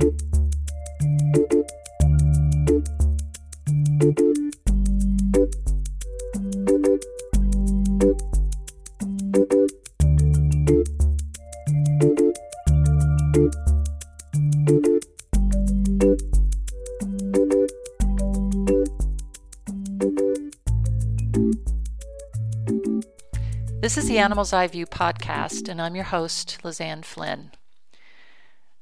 [0.00, 0.08] This
[23.98, 27.50] is the Animal's Eye View podcast, and I'm your host, Lizanne Flynn.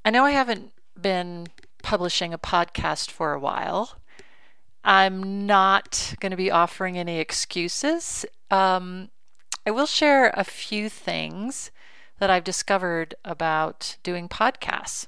[0.04, 0.70] I know I haven't
[1.00, 1.46] been
[1.82, 3.98] publishing a podcast for a while.
[4.84, 8.24] I'm not going to be offering any excuses.
[8.50, 9.10] Um,
[9.66, 11.70] I will share a few things
[12.18, 15.06] that I've discovered about doing podcasts.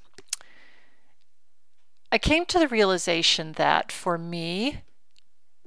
[2.13, 4.83] I came to the realization that for me,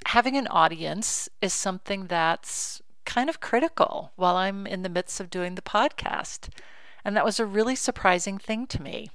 [0.08, 5.30] having an audience is something that's kind of critical while I'm in the midst of
[5.30, 6.50] doing the podcast.
[7.06, 9.10] And that was a really surprising thing to me.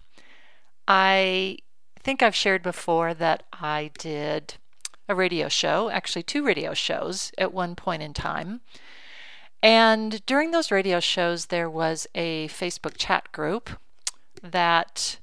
[0.89, 1.59] I
[2.01, 4.55] think I've shared before that I did
[5.07, 8.63] a radio show, actually, two radio shows at one point in time.
[9.63, 13.71] And during those radio shows, there was a Facebook chat group
[14.43, 15.19] that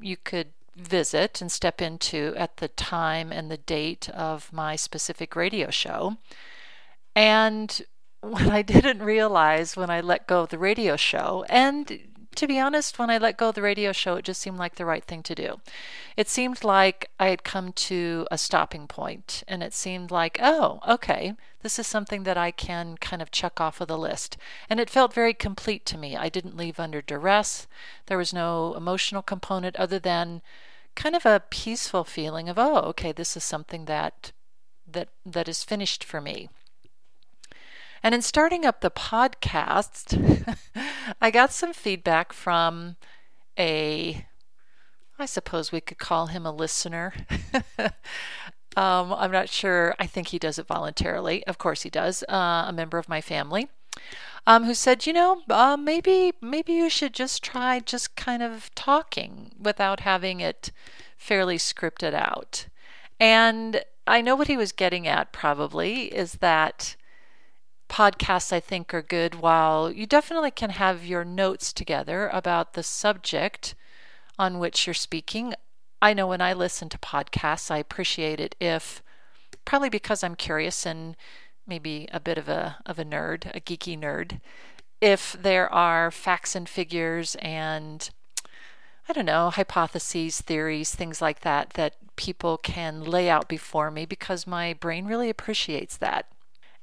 [0.00, 5.36] you could visit and step into at the time and the date of my specific
[5.36, 6.16] radio show.
[7.14, 7.82] And
[8.20, 12.58] what I didn't realize when I let go of the radio show, and to be
[12.58, 15.04] honest, when I let go of the radio show, it just seemed like the right
[15.04, 15.60] thing to do.
[16.16, 20.80] It seemed like I had come to a stopping point, and it seemed like, oh,
[20.86, 24.36] okay, this is something that I can kind of check off of the list.
[24.70, 26.16] And it felt very complete to me.
[26.16, 27.66] I didn't leave under duress,
[28.06, 30.42] there was no emotional component other than
[30.94, 34.32] kind of a peaceful feeling of, oh, okay, this is something that
[34.86, 36.48] that that is finished for me.
[38.06, 40.56] And in starting up the podcast,
[41.20, 42.94] I got some feedback from
[43.58, 44.24] a,
[45.18, 47.14] I suppose we could call him a listener.
[48.76, 49.96] um, I'm not sure.
[49.98, 51.44] I think he does it voluntarily.
[51.48, 52.22] Of course, he does.
[52.28, 53.70] Uh, a member of my family.
[54.46, 58.72] Um, who said, you know, uh, maybe maybe you should just try just kind of
[58.76, 60.70] talking without having it
[61.18, 62.68] fairly scripted out.
[63.18, 66.94] And I know what he was getting at probably is that
[67.88, 72.82] podcasts I think are good while you definitely can have your notes together about the
[72.82, 73.74] subject
[74.38, 75.54] on which you're speaking.
[76.02, 79.02] I know when I listen to podcasts, I appreciate it if
[79.64, 81.16] probably because I'm curious and
[81.66, 84.40] maybe a bit of a of a nerd, a geeky nerd,
[85.00, 88.10] if there are facts and figures and
[89.08, 94.04] I don't know, hypotheses, theories, things like that that people can lay out before me
[94.04, 96.26] because my brain really appreciates that.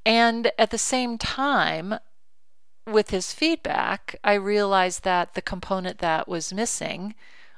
[0.06, 1.96] And at the same time,
[2.86, 7.16] with his feedback, I realized that the component that was missing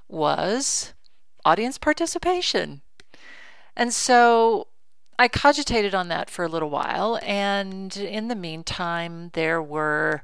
[0.07, 0.93] was
[1.43, 2.81] audience participation.
[3.75, 4.67] And so
[5.17, 7.19] I cogitated on that for a little while.
[7.23, 10.23] And in the meantime, there were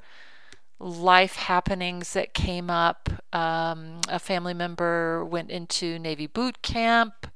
[0.79, 3.09] life happenings that came up.
[3.33, 7.27] Um, a family member went into Navy boot camp.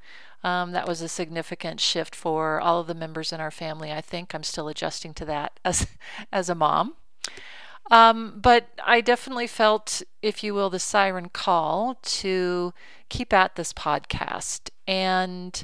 [0.43, 3.91] Um, that was a significant shift for all of the members in our family.
[3.91, 5.87] I think I'm still adjusting to that as
[6.31, 6.95] as a mom.
[7.91, 12.73] Um, but I definitely felt, if you will, the siren call to
[13.09, 14.69] keep at this podcast.
[14.87, 15.63] And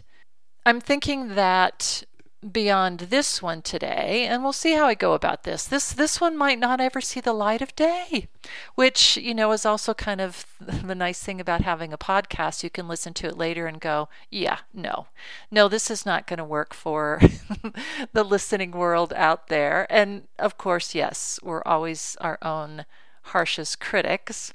[0.66, 2.04] I'm thinking that
[2.50, 5.63] beyond this one today and we'll see how I go about this.
[5.66, 8.28] This this one might not ever see the light of day,
[8.75, 12.63] which, you know, is also kind of the nice thing about having a podcast.
[12.63, 15.07] You can listen to it later and go, "Yeah, no.
[15.51, 17.22] No, this is not going to work for
[18.13, 22.85] the listening world out there." And of course, yes, we're always our own
[23.24, 24.53] harshest critics.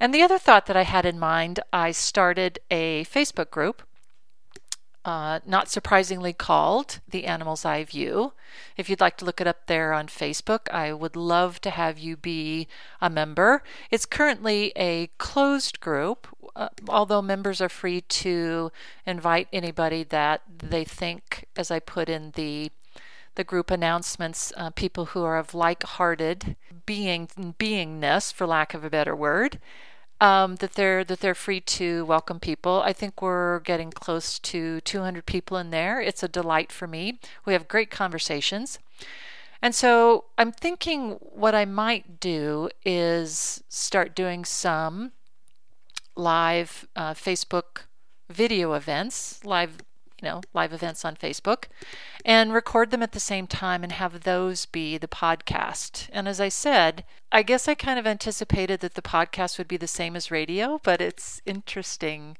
[0.00, 3.82] And the other thought that I had in mind, I started a Facebook group
[5.04, 8.32] uh, not surprisingly called The Animal's Eye View.
[8.76, 11.98] If you'd like to look it up there on Facebook, I would love to have
[11.98, 12.68] you be
[13.00, 13.62] a member.
[13.90, 18.72] It's currently a closed group, uh, although members are free to
[19.06, 22.70] invite anybody that they think, as I put in the
[23.34, 26.56] the group announcements, uh, people who are of like-hearted
[26.86, 29.60] being beingness, for lack of a better word,
[30.20, 32.82] um, that they're that they're free to welcome people.
[32.84, 36.00] I think we're getting close to 200 people in there.
[36.00, 37.20] It's a delight for me.
[37.44, 38.78] We have great conversations.
[39.60, 45.12] And so I'm thinking what I might do is start doing some
[46.14, 47.82] live uh, Facebook
[48.30, 49.78] video events, live
[50.20, 51.64] you know, live events on Facebook,
[52.24, 56.08] and record them at the same time and have those be the podcast.
[56.12, 59.76] And as I said, I guess I kind of anticipated that the podcast would be
[59.76, 62.36] the same as radio, but it's interesting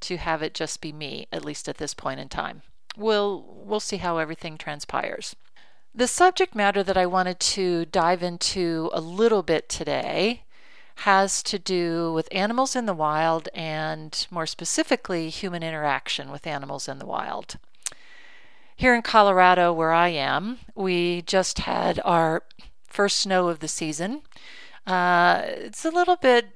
[0.00, 2.62] to have it just be me, at least at this point in time.
[2.96, 5.34] We'll we'll see how everything transpires.
[5.94, 10.44] The subject matter that I wanted to dive into a little bit today
[10.96, 16.88] has to do with animals in the wild and more specifically human interaction with animals
[16.88, 17.56] in the wild.
[18.76, 22.42] Here in Colorado, where I am, we just had our
[22.86, 24.22] first snow of the season.
[24.86, 26.48] Uh, it's a little bit,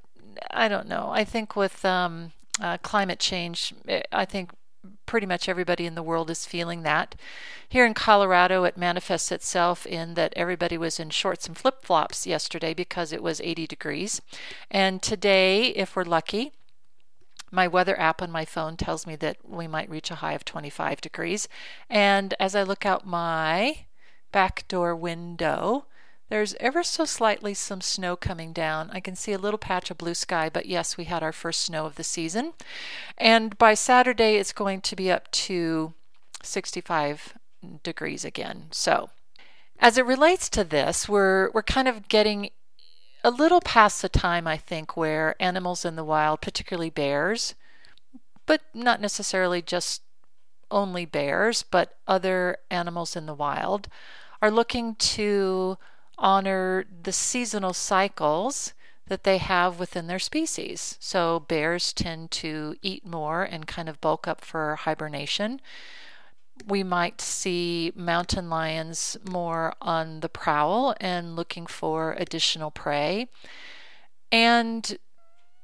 [0.50, 3.72] I don't know, I think with um, uh, climate change,
[4.12, 4.50] I think
[5.06, 7.14] pretty much everybody in the world is feeling that.
[7.68, 12.26] Here in Colorado, it manifests itself in that everybody was in shorts and flip flops
[12.26, 14.20] yesterday because it was 80 degrees.
[14.70, 16.52] And today, if we're lucky,
[17.50, 20.44] my weather app on my phone tells me that we might reach a high of
[20.44, 21.48] 25 degrees.
[21.88, 23.86] And as I look out my
[24.32, 25.86] back door window,
[26.28, 28.90] there's ever so slightly some snow coming down.
[28.92, 31.62] I can see a little patch of blue sky, but yes, we had our first
[31.62, 32.54] snow of the season.
[33.16, 35.94] And by Saturday, it's going to be up to
[36.42, 37.34] 65
[37.82, 38.66] degrees again.
[38.70, 39.10] So,
[39.78, 42.50] as it relates to this, we're we're kind of getting
[43.22, 47.54] a little past the time I think where animals in the wild, particularly bears,
[48.46, 50.02] but not necessarily just
[50.70, 53.88] only bears, but other animals in the wild
[54.42, 55.78] are looking to
[56.18, 58.72] honor the seasonal cycles
[59.08, 60.96] that they have within their species.
[61.00, 65.60] So bears tend to eat more and kind of bulk up for hibernation.
[66.66, 73.28] We might see mountain lions more on the prowl and looking for additional prey.
[74.32, 74.98] And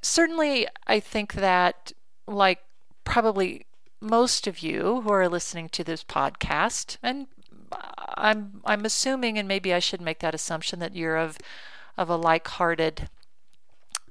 [0.02, 1.92] certainly, I think that,
[2.28, 2.60] like
[3.04, 3.66] probably
[4.00, 7.26] most of you who are listening to this podcast, and
[8.16, 11.38] I'm I'm assuming, and maybe I should make that assumption that you're of
[11.96, 13.08] of a like-hearted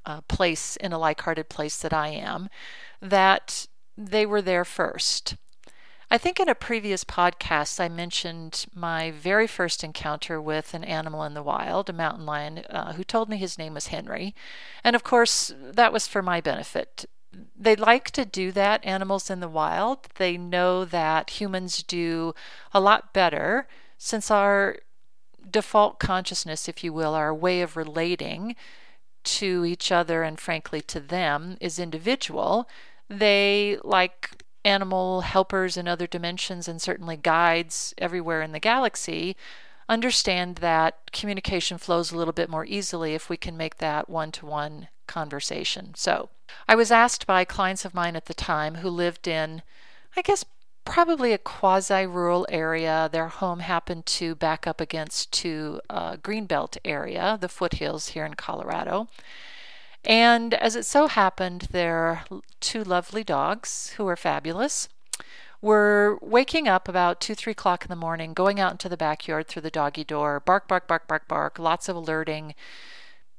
[0.06, 2.50] uh, place in a like-hearted place that I am,
[3.02, 3.68] that
[3.98, 5.36] they were there first.
[6.14, 11.24] I think in a previous podcast I mentioned my very first encounter with an animal
[11.24, 14.36] in the wild, a mountain lion, uh, who told me his name was Henry,
[14.84, 17.06] and of course that was for my benefit
[17.58, 20.08] they like to do that, animals in the wild.
[20.16, 22.34] They know that humans do
[22.74, 23.68] a lot better
[23.98, 24.78] since our
[25.50, 28.56] default consciousness, if you will, our way of relating
[29.24, 32.68] to each other and frankly to them is individual.
[33.10, 39.36] They, like animal helpers in other dimensions and certainly guides everywhere in the galaxy,
[39.90, 44.32] understand that communication flows a little bit more easily if we can make that one
[44.32, 45.94] to one conversation.
[45.96, 46.30] So,
[46.68, 49.62] I was asked by clients of mine at the time who lived in,
[50.16, 50.46] I guess,
[50.86, 53.10] probably a quasi rural area.
[53.12, 58.34] Their home happened to back up against to a greenbelt area, the foothills here in
[58.34, 59.08] Colorado.
[60.04, 62.24] And as it so happened, their
[62.60, 64.90] two lovely dogs, who are fabulous,
[65.62, 69.48] were waking up about two, three o'clock in the morning, going out into the backyard
[69.48, 72.56] through the doggy door, bark, bark, bark, bark, bark, lots of alerting,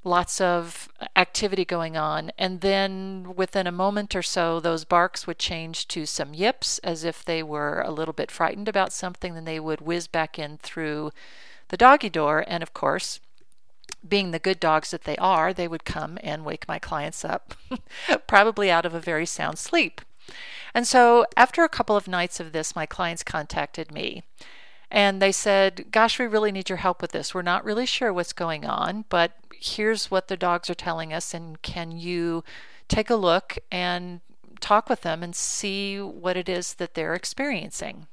[0.04, 2.32] lots of activity going on.
[2.38, 7.04] And then within a moment or so, those barks would change to some yips as
[7.04, 9.34] if they were a little bit frightened about something.
[9.34, 11.12] Then they would whiz back in through
[11.68, 12.44] the doggy door.
[12.46, 13.20] And of course,
[14.06, 17.54] being the good dogs that they are, they would come and wake my clients up,
[18.26, 20.00] probably out of a very sound sleep.
[20.74, 24.22] And so, after a couple of nights of this, my clients contacted me
[24.92, 27.34] and they said, Gosh, we really need your help with this.
[27.34, 31.32] We're not really sure what's going on, but here's what the dogs are telling us,
[31.32, 32.44] and can you
[32.88, 34.20] take a look and
[34.60, 38.06] talk with them and see what it is that they're experiencing?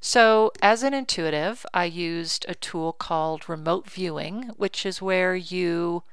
[0.00, 6.04] So, as an intuitive, I used a tool called remote viewing, which is where you,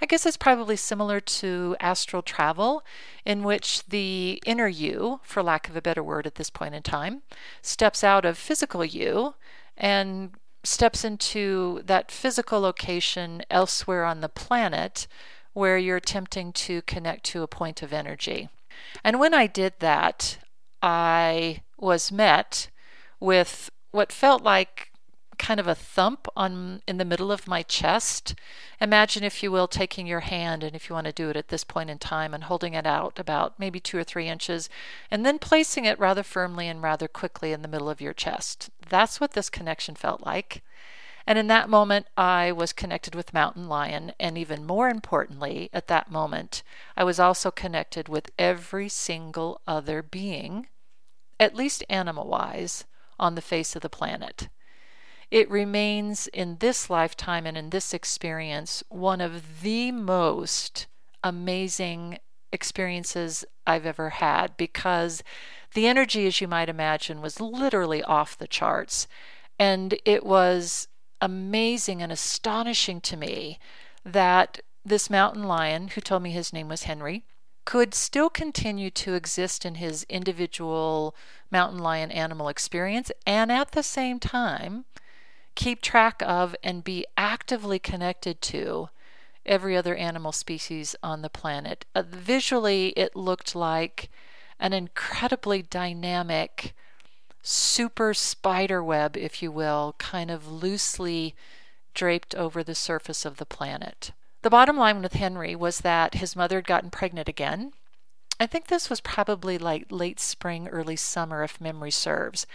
[0.00, 2.82] I guess it's probably similar to astral travel,
[3.26, 6.82] in which the inner you, for lack of a better word at this point in
[6.82, 7.20] time,
[7.60, 9.34] steps out of physical you
[9.76, 10.30] and
[10.64, 15.06] steps into that physical location elsewhere on the planet
[15.52, 18.48] where you're attempting to connect to a point of energy.
[19.04, 20.38] And when I did that,
[20.82, 22.68] I was met
[23.20, 24.90] with what felt like
[25.38, 28.34] kind of a thump on in the middle of my chest.
[28.80, 31.48] Imagine, if you will, taking your hand, and if you want to do it at
[31.48, 34.68] this point in time, and holding it out about maybe two or three inches,
[35.10, 38.70] and then placing it rather firmly and rather quickly in the middle of your chest.
[38.88, 40.62] That's what this connection felt like.
[41.26, 44.12] And in that moment, I was connected with Mountain Lion.
[44.20, 46.62] And even more importantly, at that moment,
[46.96, 50.66] I was also connected with every single other being
[51.40, 52.84] at least animal wise,
[53.18, 54.48] on the face of the planet.
[55.34, 60.86] It remains in this lifetime and in this experience one of the most
[61.24, 62.20] amazing
[62.52, 65.24] experiences I've ever had because
[65.72, 69.08] the energy, as you might imagine, was literally off the charts.
[69.58, 70.86] And it was
[71.20, 73.58] amazing and astonishing to me
[74.04, 77.24] that this mountain lion, who told me his name was Henry,
[77.64, 81.12] could still continue to exist in his individual
[81.50, 84.84] mountain lion animal experience and at the same time
[85.54, 88.88] keep track of and be actively connected to
[89.46, 91.84] every other animal species on the planet.
[91.94, 94.10] Uh, visually, it looked like
[94.58, 96.74] an incredibly dynamic
[97.42, 101.34] super spider web, if you will, kind of loosely
[101.92, 104.12] draped over the surface of the planet.
[104.42, 107.72] The bottom line with Henry was that his mother had gotten pregnant again.
[108.40, 112.46] I think this was probably like late spring, early summer, if memory serves.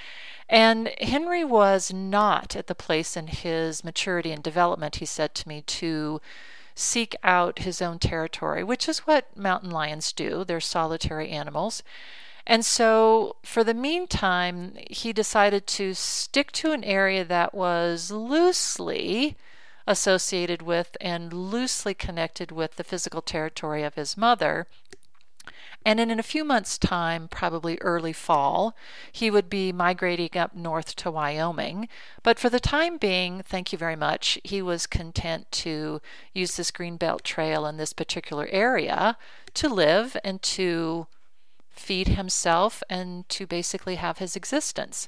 [0.50, 5.48] And Henry was not at the place in his maturity and development, he said to
[5.48, 6.20] me, to
[6.76, 10.44] seek out his own territory, which is what mountain lions do.
[10.44, 11.84] They're solitary animals.
[12.48, 19.38] And so, for the meantime, he decided to stick to an area that was loosely
[19.86, 24.68] associated with and loosely connected with the physical territory of his mother.
[25.86, 28.76] And in a few months' time, probably early fall,
[29.12, 31.88] he would be migrating up north to Wyoming.
[32.22, 36.02] But for the time being, thank you very much, he was content to
[36.34, 39.18] use this Greenbelt Trail in this particular area
[39.54, 41.08] to live and to
[41.70, 45.08] feed himself and to basically have his existence.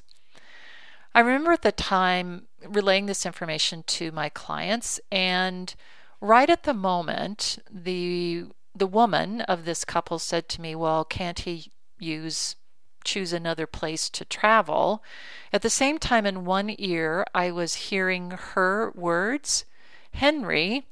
[1.14, 5.74] I remember at the time relaying this information to my clients, and
[6.22, 11.40] right at the moment, the the woman of this couple said to me, Well, can't
[11.40, 12.56] he use
[13.04, 15.02] choose another place to travel?
[15.52, 19.64] At the same time, in one ear, I was hearing her words,
[20.12, 20.86] Henry,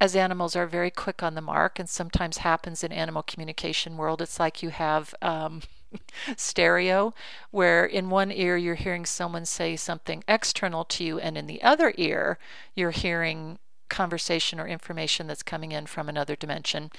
[0.00, 4.22] as animals are very quick on the mark, and sometimes happens in animal communication world.
[4.22, 5.62] It's like you have um,
[6.36, 7.14] stereo,
[7.50, 11.62] where in one ear you're hearing someone say something external to you, and in the
[11.62, 12.38] other ear
[12.74, 13.58] you're hearing
[13.90, 16.90] conversation or information that's coming in from another dimension.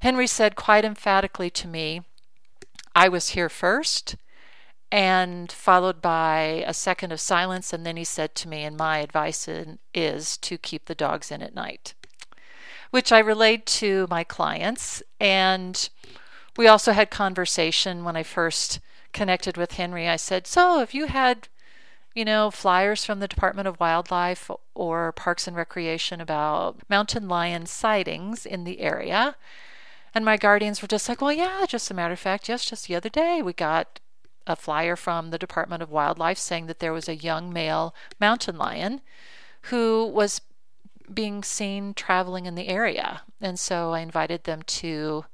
[0.00, 2.02] Henry said quite emphatically to me,
[2.94, 4.16] I was here first,
[4.90, 7.72] and followed by a second of silence.
[7.72, 9.48] And then he said to me, and my advice
[9.94, 11.94] is to keep the dogs in at night,
[12.90, 15.02] which I relayed to my clients.
[15.18, 15.88] And
[16.58, 18.80] we also had conversation when I first
[19.14, 20.06] connected with Henry.
[20.06, 21.48] I said, So, have you had
[22.14, 27.66] you know, flyers from the Department of Wildlife or Parks and Recreation about mountain lion
[27.66, 29.36] sightings in the area.
[30.14, 32.86] And my guardians were just like, well, yeah, just a matter of fact, yes, just
[32.86, 34.00] the other day we got
[34.46, 38.58] a flyer from the Department of Wildlife saying that there was a young male mountain
[38.58, 39.00] lion
[39.62, 40.40] who was
[41.12, 43.22] being seen traveling in the area.
[43.40, 45.24] And so I invited them to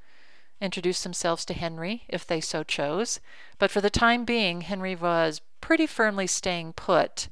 [0.60, 3.20] introduce themselves to Henry if they so chose.
[3.58, 7.28] But for the time being, Henry was pretty firmly staying put.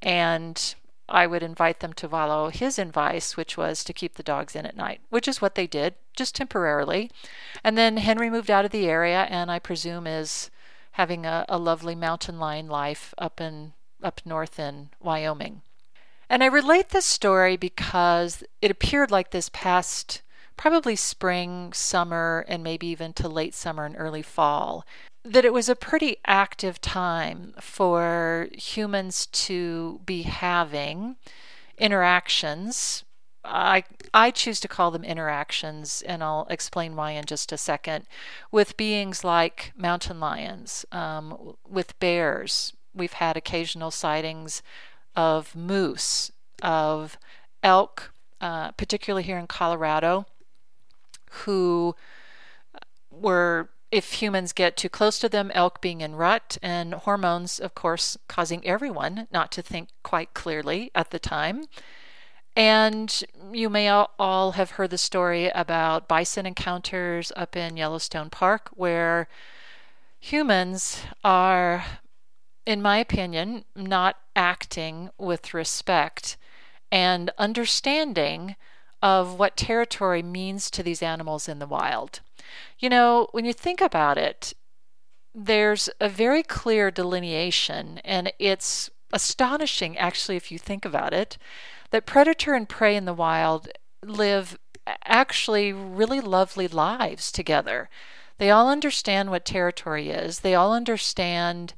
[0.00, 0.74] And
[1.08, 4.66] I would invite them to follow his advice, which was to keep the dogs in
[4.66, 7.10] at night, which is what they did, just temporarily.
[7.64, 10.50] And then Henry moved out of the area, and I presume is
[10.92, 15.62] having a, a lovely mountain lion life up in up north in Wyoming.
[16.30, 20.22] And I relate this story because it appeared like this past
[20.58, 24.84] probably spring, summer, and maybe even to late summer and early fall
[25.24, 31.16] that it was a pretty active time for humans to be having
[31.76, 33.04] interactions.
[33.44, 38.06] I I choose to call them interactions, and I'll explain why in just a second.
[38.50, 44.62] With beings like mountain lions, um, with bears, we've had occasional sightings
[45.14, 47.18] of moose, of
[47.62, 50.26] elk, uh, particularly here in Colorado,
[51.30, 51.94] who
[53.10, 57.74] were if humans get too close to them, elk being in rut, and hormones, of
[57.74, 61.64] course, causing everyone not to think quite clearly at the time.
[62.54, 68.68] And you may all have heard the story about bison encounters up in Yellowstone Park,
[68.74, 69.28] where
[70.18, 71.84] humans are,
[72.66, 76.36] in my opinion, not acting with respect
[76.90, 78.56] and understanding
[79.02, 82.20] of what territory means to these animals in the wild.
[82.78, 84.54] You know, when you think about it,
[85.34, 91.38] there's a very clear delineation, and it's astonishing, actually, if you think about it,
[91.90, 93.68] that predator and prey in the wild
[94.04, 94.58] live
[95.04, 97.88] actually really lovely lives together.
[98.38, 100.40] They all understand what territory is.
[100.40, 101.74] They all understand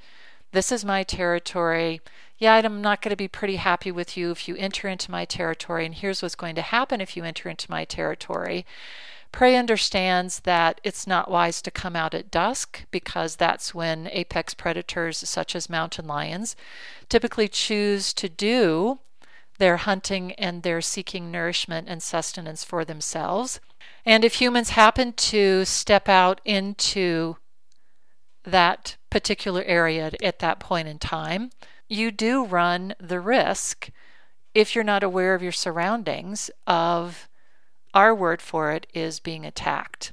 [0.53, 2.01] this is my territory.
[2.39, 5.25] Yeah, I'm not going to be pretty happy with you if you enter into my
[5.25, 8.65] territory, and here's what's going to happen if you enter into my territory.
[9.33, 14.55] Prey understands that it's not wise to come out at dusk because that's when apex
[14.55, 16.57] predators, such as mountain lions,
[17.09, 18.99] typically choose to do
[19.59, 23.61] their hunting and their seeking nourishment and sustenance for themselves.
[24.05, 27.37] And if humans happen to step out into
[28.43, 31.51] that particular area at that point in time,
[31.89, 33.91] you do run the risk,
[34.55, 37.29] if you're not aware of your surroundings, of
[37.95, 40.13] our word for it is being attacked.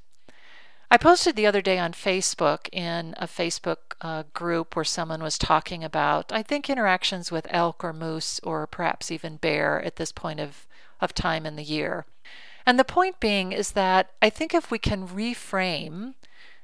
[0.90, 5.38] I posted the other day on Facebook in a Facebook uh, group where someone was
[5.38, 10.14] talking about, I think, interactions with elk or moose or perhaps even bear at this
[10.14, 10.66] point of,
[11.02, 12.06] of time in the year.
[12.66, 16.14] And the point being is that I think if we can reframe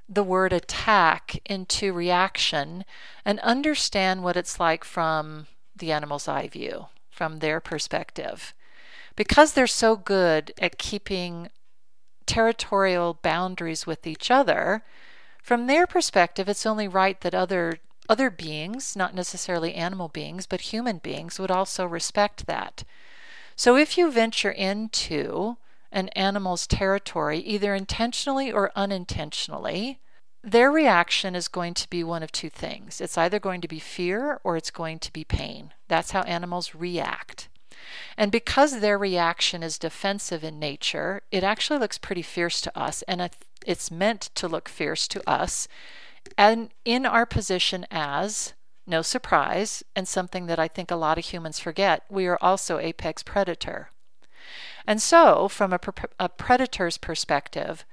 [0.08, 2.86] the word attack into reaction
[3.26, 8.54] and understand what it's like from the animal's eye view, from their perspective,
[9.16, 11.50] because they're so good at keeping
[12.26, 14.84] territorial boundaries with each other,
[15.42, 17.80] from their perspective, it's only right that other
[18.10, 22.84] other beings, not necessarily animal beings, but human beings, would also respect that.
[23.56, 25.58] So if you venture into
[25.94, 30.00] an animal's territory, either intentionally or unintentionally,
[30.44, 33.00] their reaction is going to be one of two things.
[33.00, 35.72] It's either going to be fear or it's going to be pain.
[35.88, 37.48] That's how animals react.
[38.18, 43.04] And because their reaction is defensive in nature, it actually looks pretty fierce to us,
[43.04, 43.30] and
[43.66, 45.68] it's meant to look fierce to us.
[46.38, 48.54] And in our position as,
[48.88, 52.80] no surprise, and something that I think a lot of humans forget, we are also
[52.80, 53.90] apex predator.
[54.86, 55.80] And so, from a,
[56.20, 57.86] a predator's perspective,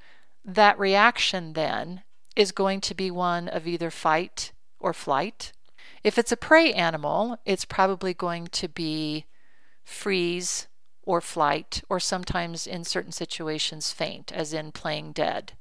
[0.44, 2.02] that reaction then
[2.36, 5.52] is going to be one of either fight or flight.
[6.02, 9.26] If it's a prey animal, it's probably going to be
[9.84, 10.66] freeze
[11.02, 15.52] or flight, or sometimes in certain situations faint, as in playing dead.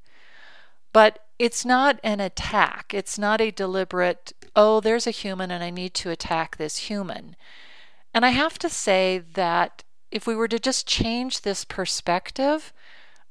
[0.94, 2.94] But it's not an attack.
[2.94, 7.36] It's not a deliberate, oh, there's a human and I need to attack this human.
[8.14, 12.74] And I have to say that if we were to just change this perspective,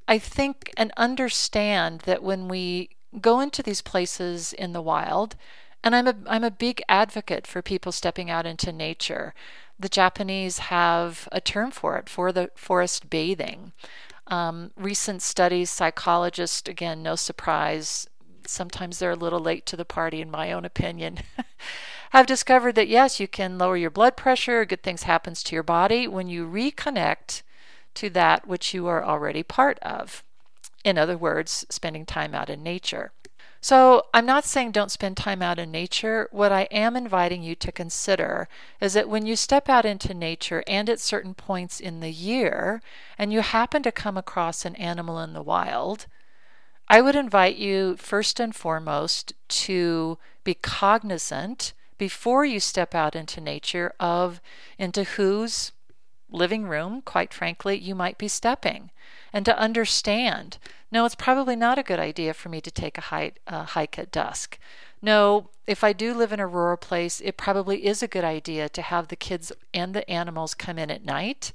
[0.06, 5.36] I think and understand that when we go into these places in the wild,
[5.82, 9.34] and I'm a I'm a big advocate for people stepping out into nature.
[9.78, 13.72] The Japanese have a term for it for the forest bathing.
[14.26, 18.08] Um, recent studies, psychologists, again, no surprise,
[18.48, 21.18] sometimes they're a little late to the party, in my own opinion,
[22.10, 25.62] have discovered that yes, you can lower your blood pressure, good things happens to your
[25.62, 27.42] body when you reconnect
[27.94, 30.22] to that which you are already part of.
[30.84, 33.12] In other words, spending time out in nature.
[33.60, 36.28] So, I'm not saying don't spend time out in nature.
[36.30, 38.48] What I am inviting you to consider
[38.80, 42.80] is that when you step out into nature and at certain points in the year,
[43.18, 46.06] and you happen to come across an animal in the wild,
[46.88, 53.40] I would invite you first and foremost to be cognizant before you step out into
[53.40, 54.40] nature of
[54.78, 55.72] into whose
[56.30, 58.90] living room, quite frankly, you might be stepping,
[59.32, 60.58] and to understand
[60.90, 63.98] no, it's probably not a good idea for me to take a hike, a hike
[63.98, 64.58] at dusk.
[65.02, 68.68] No, if I do live in a rural place, it probably is a good idea
[68.70, 71.52] to have the kids and the animals come in at night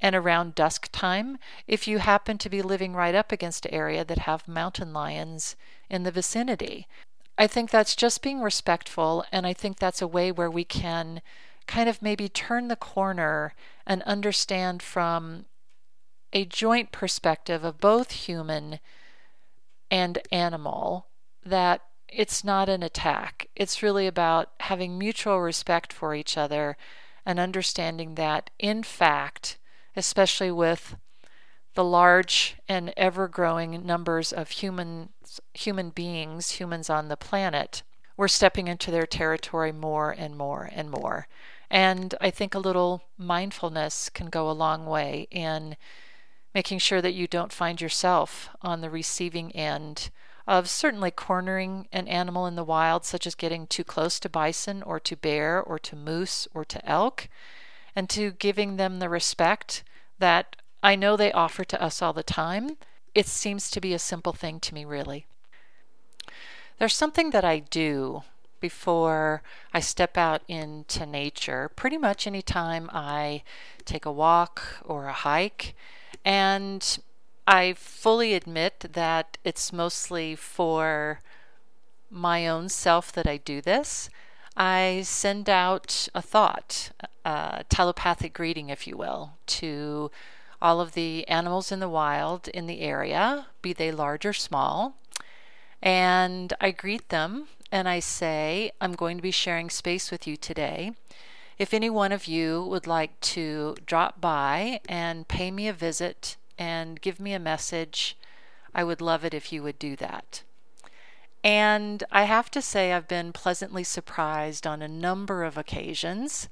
[0.00, 4.04] and around dusk time if you happen to be living right up against an area
[4.04, 5.54] that have mountain lions
[5.90, 6.88] in the vicinity.
[7.38, 11.22] I think that's just being respectful, and I think that's a way where we can
[11.66, 13.54] kind of maybe turn the corner
[13.86, 15.46] and understand from
[16.32, 18.80] a joint perspective of both human
[19.90, 21.06] and animal
[21.44, 23.48] that it's not an attack.
[23.56, 26.76] It's really about having mutual respect for each other
[27.24, 29.58] and understanding that, in fact,
[29.96, 30.96] especially with
[31.74, 35.10] the large and ever growing numbers of human,
[35.54, 37.82] human beings, humans on the planet,
[38.16, 41.26] we're stepping into their territory more and more and more.
[41.70, 45.76] And I think a little mindfulness can go a long way in
[46.54, 50.10] making sure that you don't find yourself on the receiving end
[50.46, 54.82] of certainly cornering an animal in the wild, such as getting too close to bison
[54.82, 57.28] or to bear or to moose or to elk,
[57.94, 59.84] and to giving them the respect
[60.18, 62.76] that I know they offer to us all the time.
[63.14, 65.26] It seems to be a simple thing to me, really.
[66.78, 68.22] There's something that I do
[68.60, 69.42] before
[69.72, 73.42] I step out into nature pretty much any time I
[73.84, 75.74] take a walk or a hike
[76.24, 76.98] and
[77.46, 81.20] I fully admit that it's mostly for
[82.08, 84.08] my own self that I do this.
[84.56, 86.90] I send out a thought,
[87.24, 90.10] a telepathic greeting, if you will, to
[90.62, 94.94] all of the animals in the wild in the area, be they large or small.
[95.82, 100.36] And I greet them and I say, I'm going to be sharing space with you
[100.36, 100.92] today.
[101.58, 106.36] If any one of you would like to drop by and pay me a visit
[106.56, 108.16] and give me a message,
[108.72, 110.42] I would love it if you would do that.
[111.42, 116.48] And I have to say, I've been pleasantly surprised on a number of occasions,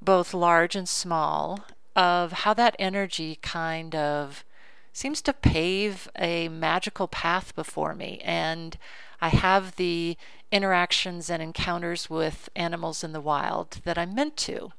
[0.00, 1.64] both large and small,
[1.96, 4.44] of how that energy kind of
[4.92, 8.20] seems to pave a magical path before me.
[8.24, 8.78] And
[9.20, 10.16] I have the
[10.52, 14.72] interactions and encounters with animals in the wild that I'm meant to.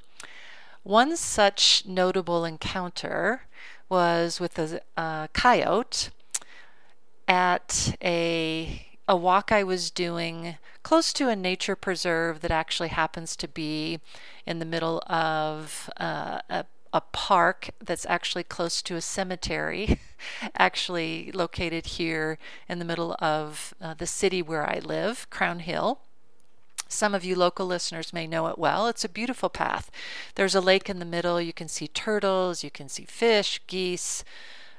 [0.84, 3.44] One such notable encounter
[3.90, 6.10] was with a, coyote
[7.28, 13.36] at a a walk I was doing close to a nature preserve that actually happens
[13.36, 14.00] to be
[14.46, 16.66] in the middle of uh, a,
[16.96, 20.00] a park that's actually close to a cemetery,
[20.58, 26.00] actually located here in the middle of uh, the city where I live, Crown Hill.
[26.88, 28.88] Some of you local listeners may know it well.
[28.88, 29.92] It's a beautiful path.
[30.36, 31.42] There's a lake in the middle.
[31.42, 34.24] You can see turtles, you can see fish, geese,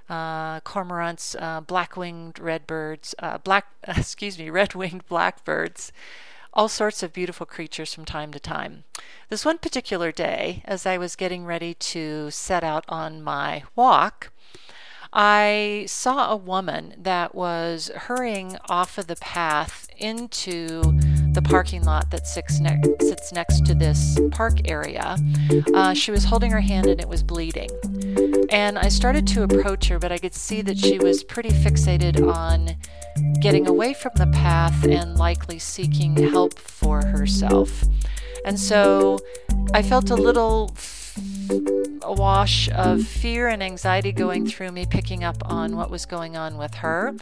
[0.08, 5.92] uh, cormorants, uh, black-winged redbirds, uh, black, excuse me, red-winged blackbirds,
[6.56, 8.84] all sorts of beautiful creatures from time to time.
[9.28, 14.32] This one particular day, as I was getting ready to set out on my walk,
[15.12, 20.82] I saw a woman that was hurrying off of the path into
[21.32, 25.18] the parking lot that sits, ne- sits next to this park area.
[25.74, 27.68] Uh, she was holding her hand and it was bleeding.
[28.50, 32.26] And I started to approach her, but I could see that she was pretty fixated
[32.32, 32.76] on
[33.40, 37.84] getting away from the path and likely seeking help for herself.
[38.44, 39.18] And so
[39.74, 40.74] I felt a little
[42.02, 46.36] a wash of fear and anxiety going through me, picking up on what was going
[46.36, 47.14] on with her.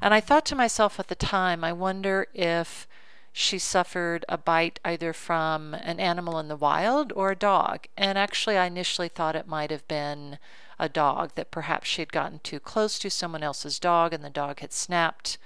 [0.00, 2.86] And I thought to myself at the time, I wonder if
[3.32, 7.86] she suffered a bite either from an animal in the wild or a dog.
[7.96, 10.38] And actually, I initially thought it might have been
[10.78, 14.30] a dog, that perhaps she had gotten too close to someone else's dog and the
[14.30, 15.38] dog had snapped.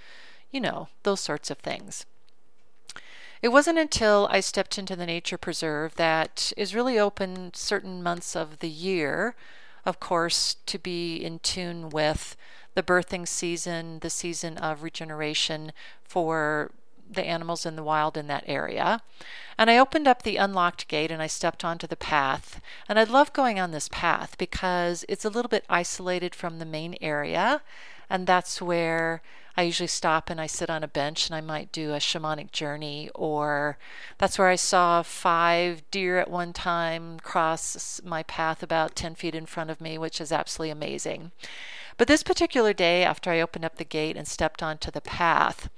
[0.51, 2.07] You know, those sorts of things.
[3.43, 8.35] It wasn't until I stepped into the nature preserve that is really open certain months
[8.35, 9.35] of the year,
[9.85, 12.37] of course, to be in tune with
[12.75, 16.71] the birthing season, the season of regeneration for
[17.15, 19.03] the animals in the wild in that area.
[19.57, 22.61] And I opened up the unlocked gate and I stepped onto the path.
[22.89, 26.65] And I love going on this path because it's a little bit isolated from the
[26.65, 27.63] main area.
[28.11, 29.23] And that's where
[29.57, 32.51] I usually stop and I sit on a bench and I might do a shamanic
[32.51, 33.79] journey, or
[34.19, 39.35] that's where I saw five deer at one time cross my path about 10 feet
[39.35, 41.31] in front of me, which is absolutely amazing.
[41.97, 45.69] But this particular day, after I opened up the gate and stepped onto the path,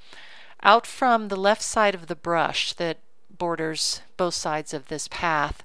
[0.62, 2.98] out from the left side of the brush that
[3.30, 5.62] borders both sides of this path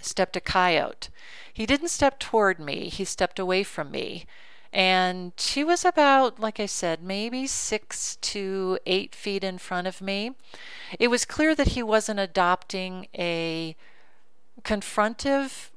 [0.00, 1.08] stepped a coyote.
[1.52, 4.26] He didn't step toward me, he stepped away from me.
[4.72, 10.00] And he was about, like I said, maybe six to eight feet in front of
[10.00, 10.32] me.
[10.98, 13.76] It was clear that he wasn't adopting a
[14.62, 15.70] confrontive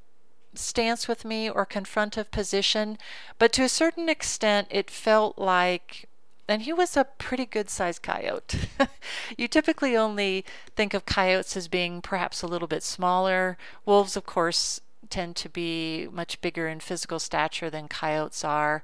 [0.56, 2.97] stance with me or confrontive position,
[3.38, 6.06] but to a certain extent, it felt like
[6.47, 8.69] and he was a pretty good sized coyote.
[9.38, 13.57] you typically only think of coyotes as being perhaps a little bit smaller.
[13.86, 14.79] Wolves, of course,
[15.10, 18.83] tend to be much bigger in physical stature than coyotes are.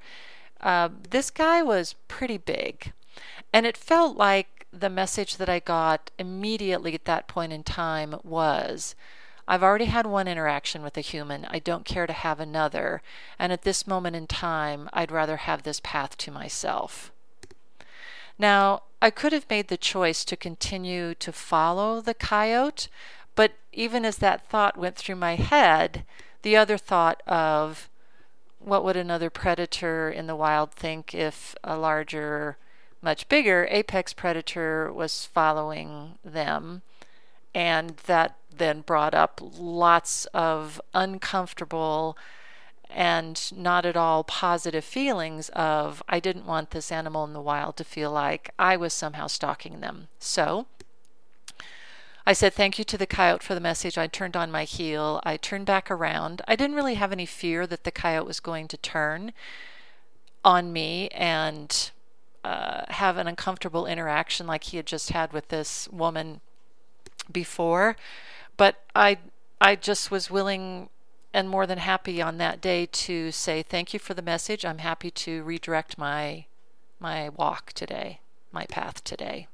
[0.60, 2.93] Uh, this guy was pretty big.
[3.54, 8.15] And it felt like the message that I got immediately at that point in time
[8.23, 8.95] was
[9.47, 11.45] I've already had one interaction with a human.
[11.45, 13.02] I don't care to have another.
[13.38, 17.12] And at this moment in time, I'd rather have this path to myself.
[18.38, 22.88] Now, I could have made the choice to continue to follow the coyote,
[23.36, 26.06] but even as that thought went through my head,
[26.41, 27.89] the other thought of
[28.60, 32.58] what would another predator in the wild think if a larger,
[33.02, 36.82] much bigger apex predator was following them?
[37.54, 42.17] And that then brought up lots of uncomfortable
[42.93, 47.77] and not at all positive feelings of I didn't want this animal in the wild
[47.77, 50.08] to feel like I was somehow stalking them.
[50.19, 50.67] So
[52.25, 53.97] I said thank you to the coyote for the message.
[53.97, 55.19] I turned on my heel.
[55.23, 56.41] I turned back around.
[56.47, 59.34] I didn't really have any fear that the coyote was going to turn.
[60.43, 61.91] on me and
[62.43, 66.41] uh, have an uncomfortable interaction like he had just had with this woman
[67.32, 67.95] before.
[68.58, 69.17] But I,
[69.62, 70.89] I just was willing
[71.34, 74.63] and more than happy on that day to say thank you for the message.
[74.63, 76.46] I'm happy to redirect my
[77.00, 78.19] my walk today,
[78.52, 79.48] my path today.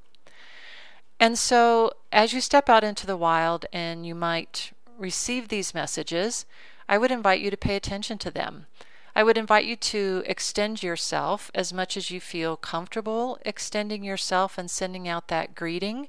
[1.20, 6.46] And so, as you step out into the wild and you might receive these messages,
[6.88, 8.68] I would invite you to pay attention to them.
[9.16, 14.58] I would invite you to extend yourself as much as you feel comfortable extending yourself
[14.58, 16.08] and sending out that greeting.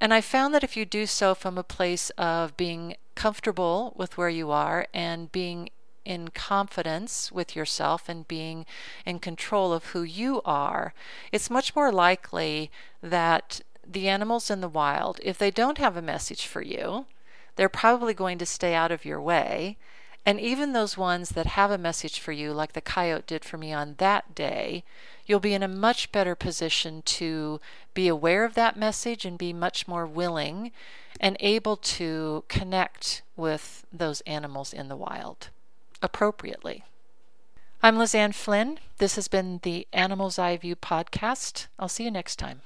[0.00, 4.18] And I found that if you do so from a place of being comfortable with
[4.18, 5.70] where you are and being
[6.04, 8.64] in confidence with yourself and being
[9.04, 10.94] in control of who you are,
[11.32, 12.70] it's much more likely
[13.02, 17.06] that the animals in the wild, if they don't have a message for you,
[17.56, 19.78] they're probably going to stay out of your way.
[20.26, 23.56] And even those ones that have a message for you, like the coyote did for
[23.56, 24.82] me on that day,
[25.24, 27.60] you'll be in a much better position to
[27.94, 30.72] be aware of that message and be much more willing
[31.20, 35.50] and able to connect with those animals in the wild
[36.02, 36.82] appropriately.
[37.80, 38.80] I'm Lizanne Flynn.
[38.98, 41.68] This has been the Animal's Eye View podcast.
[41.78, 42.62] I'll see you next time.